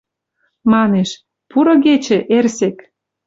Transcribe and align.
Манеш: 0.71 1.09
«Пурыгечы, 1.49 2.17
Эрсек!» 2.37 2.77